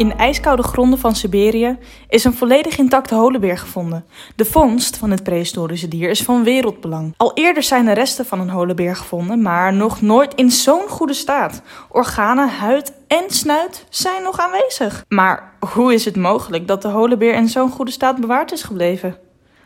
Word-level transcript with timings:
In 0.00 0.16
ijskoude 0.16 0.62
gronden 0.62 0.98
van 0.98 1.14
Siberië 1.14 1.78
is 2.08 2.24
een 2.24 2.32
volledig 2.32 2.78
intacte 2.78 3.14
holenbeer 3.14 3.58
gevonden. 3.58 4.04
De 4.36 4.44
vondst 4.44 4.96
van 4.96 5.10
het 5.10 5.22
prehistorische 5.22 5.88
dier 5.88 6.10
is 6.10 6.22
van 6.22 6.44
wereldbelang. 6.44 7.14
Al 7.16 7.32
eerder 7.34 7.62
zijn 7.62 7.86
er 7.86 7.94
resten 7.94 8.26
van 8.26 8.40
een 8.40 8.50
holenbeer 8.50 8.96
gevonden, 8.96 9.42
maar 9.42 9.72
nog 9.72 10.02
nooit 10.02 10.34
in 10.34 10.50
zo'n 10.50 10.88
goede 10.88 11.12
staat. 11.12 11.62
Organen, 11.88 12.48
huid 12.48 12.92
en 13.06 13.24
snuit 13.30 13.86
zijn 13.90 14.22
nog 14.22 14.38
aanwezig. 14.38 15.04
Maar 15.08 15.52
hoe 15.74 15.94
is 15.94 16.04
het 16.04 16.16
mogelijk 16.16 16.66
dat 16.66 16.82
de 16.82 16.88
holenbeer 16.88 17.34
in 17.34 17.48
zo'n 17.48 17.70
goede 17.70 17.90
staat 17.90 18.20
bewaard 18.20 18.52
is 18.52 18.62
gebleven? 18.62 19.18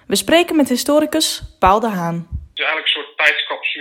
We 0.06 0.16
spreken 0.16 0.56
met 0.56 0.68
historicus 0.68 1.56
Paul 1.58 1.80
de 1.80 1.88
Haan. 1.88 2.26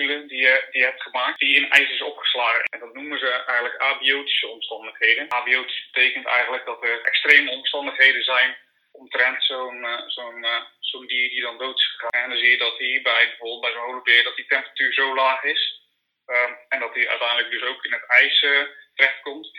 Die 0.01 0.41
je, 0.41 0.67
die 0.71 0.83
hebt 0.83 1.01
gemaakt, 1.01 1.39
die 1.39 1.55
in 1.55 1.69
ijs 1.69 1.89
is 1.89 2.01
opgeslagen. 2.01 2.63
En 2.63 2.79
dat 2.79 2.93
noemen 2.93 3.19
ze 3.19 3.29
eigenlijk 3.29 3.77
abiotische 3.77 4.47
omstandigheden. 4.47 5.31
Abiotisch 5.31 5.89
betekent 5.91 6.25
eigenlijk 6.25 6.65
dat 6.65 6.83
er 6.83 7.01
extreme 7.01 7.51
omstandigheden 7.51 8.23
zijn 8.23 8.57
omtrent 8.91 9.43
zo'n 9.43 9.83
uh, 9.83 10.01
zo'n 10.07 10.43
uh, 10.43 10.61
zo'n 10.79 11.07
dier 11.07 11.29
die 11.29 11.41
dan 11.41 11.57
dood 11.57 11.79
is 11.79 11.85
gegaan. 11.85 12.23
En 12.23 12.29
dan 12.29 12.37
zie 12.37 12.49
je 12.49 12.57
dat 12.57 12.77
hier 12.77 13.01
bij 13.01 13.27
bijvoorbeeld 13.27 13.61
bij 13.61 13.71
zo'n 13.71 13.81
holenbeer 13.81 14.23
dat 14.23 14.35
die 14.35 14.45
temperatuur 14.45 14.93
zo 14.93 15.15
laag 15.15 15.43
is. 15.43 15.81
Um, 16.27 16.57
en 16.69 16.79
dat 16.79 16.93
die 16.93 17.09
uiteindelijk 17.09 17.49
dus 17.49 17.63
ook 17.63 17.83
in 17.85 17.91
het 17.91 18.05
ijs 18.07 18.41
uh, 18.41 18.61
terechtkomt 18.95 19.51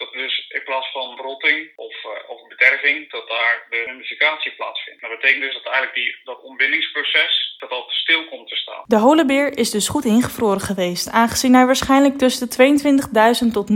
dat 0.00 0.12
dus 0.12 0.48
in 0.48 0.64
plaats 0.64 0.90
van 0.92 1.16
rotting 1.16 1.72
of, 1.76 2.04
uh, 2.04 2.30
of 2.30 2.48
bederving, 2.48 3.10
dat 3.10 3.28
daar 3.28 3.66
de 3.70 3.82
humidificatie 3.86 4.52
plaatsvindt. 4.52 5.00
Dat 5.00 5.10
betekent 5.10 5.42
dus 5.42 5.54
dat 5.54 5.72
eigenlijk 5.72 5.94
die, 5.94 6.20
dat 6.24 6.40
ontbindingsproces, 6.42 7.54
dat 7.58 7.70
dat 7.70 7.90
stil 7.90 8.24
komt. 8.24 8.49
De 8.90 8.98
holenbeer 8.98 9.58
is 9.58 9.70
dus 9.70 9.88
goed 9.88 10.04
ingevroren 10.04 10.60
geweest, 10.60 11.10
aangezien 11.10 11.54
hij 11.54 11.66
waarschijnlijk 11.66 12.18
tussen 12.18 12.48
de 12.50 13.44
22.000 13.46 13.52
tot 13.52 13.70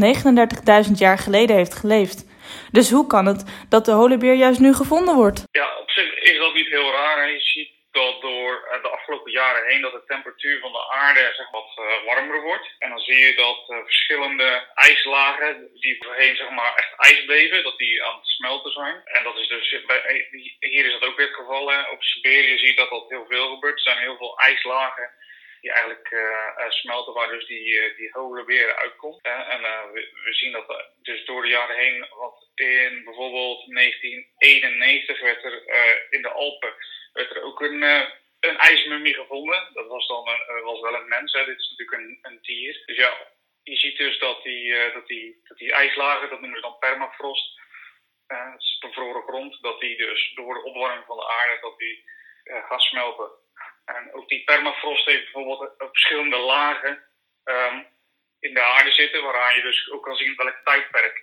39.000 0.87 0.93
jaar 0.95 1.19
geleden 1.19 1.57
heeft 1.57 1.75
geleefd. 1.75 2.27
Dus 2.73 2.91
hoe 2.91 3.07
kan 3.07 3.27
het 3.27 3.67
dat 3.69 3.85
de 3.85 3.93
holenbeer 3.93 4.35
juist 4.35 4.61
nu 4.61 4.75
gevonden 4.75 5.15
wordt? 5.15 5.43
Ja, 5.51 5.69
op 5.83 5.91
zich 5.91 6.15
is 6.15 6.39
dat 6.39 6.55
niet 6.55 6.67
heel 6.67 6.91
raar. 6.91 7.31
Je 7.31 7.41
ziet 7.41 7.69
dat 7.95 8.21
door 8.21 8.79
de 8.83 8.89
afgelopen 8.89 9.33
jaren 9.33 9.67
heen 9.67 9.81
dat 9.81 9.93
de 9.93 10.05
temperatuur 10.07 10.61
van 10.61 10.73
de 10.73 10.89
aarde 10.91 11.33
zeg, 11.37 11.51
wat 11.51 11.71
uh, 11.79 12.05
warmer 12.05 12.41
wordt. 12.43 12.69
En 12.79 12.89
dan 12.91 12.99
zie 12.99 13.19
je 13.19 13.35
dat 13.35 13.69
uh, 13.69 13.85
verschillende 13.85 14.67
ijslagen 14.75 15.71
die 15.75 15.97
voorheen 16.05 16.37
zeg 16.37 16.51
maar, 16.51 16.75
echt 16.75 16.93
ijs 16.97 17.25
bleven, 17.25 17.63
dat 17.63 17.79
die 17.79 18.05
aan 18.05 18.17
het 18.17 18.27
smelten 18.27 18.73
zijn. 18.73 19.01
En 19.05 19.25
dat 19.25 19.37
is 19.37 19.49
dus, 19.49 19.71
hier 20.59 20.87
is 20.87 20.93
dat 20.93 21.05
ook 21.05 21.17
weer 21.17 21.27
het 21.27 21.37
geval. 21.37 21.71
Hè. 21.71 21.81
Op 21.91 22.03
Siberië 22.03 22.59
zie 22.59 22.69
je 22.69 22.75
dat 22.75 22.91
dat 22.91 23.09
heel 23.09 23.27
veel 23.29 23.49
gebeurt. 23.55 23.75
Er 23.75 23.81
zijn 23.81 23.99
heel 23.99 24.17
veel 24.17 24.39
ijslagen 24.39 25.11
die 25.61 25.73
eigenlijk 25.73 26.11
uh, 26.11 26.71
smelten, 26.71 27.13
waar 27.13 27.29
dus 27.29 27.47
die, 27.47 27.95
die 27.97 28.11
hoge 28.13 28.45
weer 28.45 28.77
uitkomt. 28.77 29.23
en 29.23 29.61
we, 29.93 30.33
zien 30.35 30.53
dat 30.53 30.91
dus 31.03 31.25
door 31.25 31.43
de 31.43 31.49
jaren 31.49 31.77
heen, 31.77 32.07
want 32.11 32.35
in 32.55 33.05
bijvoorbeeld 33.05 33.75
1991 33.75 35.21
werd 35.21 35.45
er 35.45 35.63
in 36.11 36.23
de 36.23 36.29
Alpen 36.29 36.75
ook 37.55 37.61
een, 37.61 37.83
uh, 37.83 38.09
een 38.41 38.59
ijsmummie 38.59 39.15
gevonden. 39.15 39.71
Dat 39.73 39.87
was 39.87 40.07
dan 40.07 40.29
een, 40.29 40.57
uh, 40.57 40.65
was 40.65 40.81
wel 40.81 40.95
een 40.95 41.09
mens, 41.09 41.33
hè. 41.33 41.45
dit 41.45 41.59
is 41.59 41.71
natuurlijk 41.71 42.03
een, 42.03 42.19
een 42.23 42.39
dier. 42.43 42.83
Dus 42.87 42.97
ja, 42.97 43.13
je 43.63 43.77
ziet 43.77 43.97
dus 43.97 44.19
dat 44.19 44.43
die, 44.43 44.65
uh, 44.65 44.95
dat 44.95 45.07
die, 45.07 45.41
dat 45.45 45.59
die 45.59 45.73
ijslagen, 45.73 46.31
dat 46.31 46.41
noemen 46.41 46.57
ze 46.57 46.63
dan 46.63 46.79
permafrost, 46.79 47.61
uh, 48.29 48.55
bevroren 48.81 49.23
grond, 49.23 49.63
dat 49.63 49.81
die 49.81 49.97
dus 49.97 50.33
door 50.35 50.55
de 50.55 50.63
opwarming 50.63 51.05
van 51.07 51.17
de 51.17 51.29
aarde, 51.29 51.59
dat 51.61 51.79
die 51.79 52.05
gaat 52.45 52.83
smelten. 52.83 53.31
En 53.85 54.13
ook 54.13 54.29
die 54.29 54.45
permafrost 54.45 55.07
heeft 55.07 55.33
bijvoorbeeld 55.33 55.75
verschillende 55.79 56.37
lagen 56.37 57.05
um, 57.45 57.87
in 58.41 58.55
de 58.55 58.63
aarde 58.63 58.93
zitten, 58.93 59.23
waaraan 59.23 59.55
je 59.55 59.63
dus 59.63 59.91
ook 59.91 60.03
kan 60.03 60.17
zien 60.17 60.37
welk 60.37 60.61
tijdperk 60.65 61.23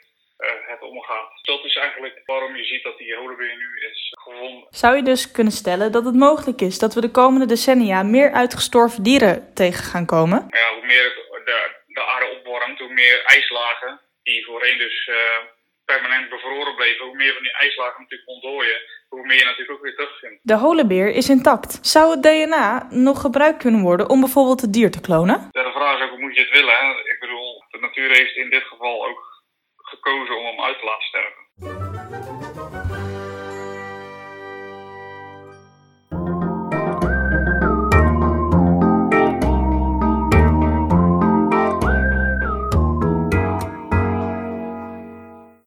het 0.68 0.82
omgaat. 0.82 1.30
Dat 1.42 1.66
is 1.66 1.76
eigenlijk 1.76 2.22
waarom 2.26 2.56
je 2.56 2.64
ziet 2.64 2.84
dat 2.84 2.98
die 2.98 3.16
holenbeer 3.16 3.56
nu 3.58 3.90
is 3.92 4.14
gevonden. 4.24 4.68
Zou 4.70 4.96
je 4.96 5.04
dus 5.04 5.32
kunnen 5.32 5.54
stellen 5.54 5.92
dat 5.92 6.06
het 6.06 6.16
mogelijk 6.16 6.62
is 6.62 6.80
dat 6.80 6.94
we 6.94 7.02
de 7.02 7.12
komende 7.12 7.46
decennia 7.46 8.04
meer 8.04 8.32
uitgestorven 8.32 9.04
dieren 9.04 9.54
tegen 9.54 9.84
gaan 9.84 10.06
komen? 10.06 10.48
Ja, 10.50 10.74
hoe 10.74 10.86
meer 10.86 11.08
de, 11.46 11.58
de 11.88 12.06
aarde 12.06 12.30
opwarmt, 12.38 12.80
hoe 12.80 12.94
meer 12.94 13.24
ijslagen, 13.26 14.00
die 14.24 14.46
voorheen 14.46 14.78
dus 14.78 15.08
uh, 15.08 15.16
permanent 15.86 16.30
bevroren 16.30 16.76
bleven, 16.76 17.06
hoe 17.06 17.16
meer 17.16 17.34
van 17.34 17.44
die 17.44 17.58
ijslagen 17.58 18.02
natuurlijk 18.02 18.30
ontdooien, 18.30 18.80
hoe 19.10 19.26
meer 19.26 19.38
je 19.38 19.44
natuurlijk 19.44 19.72
ook 19.72 19.82
weer 19.82 19.96
terugvindt. 19.96 20.40
De 20.42 20.56
holenbeer 20.56 21.08
is 21.10 21.30
intact. 21.30 21.80
Zou 21.82 22.12
het 22.12 22.24
DNA 22.24 22.88
nog 22.90 23.22
gebruikt 23.22 23.58
kunnen 23.58 23.82
worden 23.82 24.10
om 24.10 24.20
bijvoorbeeld 24.20 24.62
het 24.62 24.74
dier 24.74 24.92
te 24.92 25.02
klonen? 25.02 25.50
Ja, 25.52 25.64
de 25.64 25.72
vraag 25.72 25.98
is 25.98 26.04
ook 26.04 26.10
hoe 26.10 26.20
moet 26.20 26.36
je 26.36 26.42
het 26.42 26.58
willen. 26.58 26.76
Hè? 26.76 26.90
Ik 27.14 27.18
bedoel, 27.20 27.64
de 27.70 27.80
natuur 27.80 28.10
heeft 28.10 28.36
in 28.36 28.50
dit 28.50 28.64
geval 28.64 29.08
ook 29.08 29.31
gekozen 30.02 30.38
om 30.38 30.46
hem 30.46 30.62
uit 30.62 30.80
te 30.80 30.86
laten 30.86 31.08
sterven. 31.08 32.51